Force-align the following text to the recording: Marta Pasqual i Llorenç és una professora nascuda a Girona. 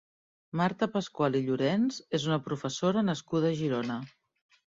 Marta 0.59 0.87
Pasqual 0.93 1.37
i 1.39 1.41
Llorenç 1.49 1.99
és 2.19 2.25
una 2.31 2.39
professora 2.47 3.05
nascuda 3.11 3.51
a 3.53 3.59
Girona. 3.63 3.99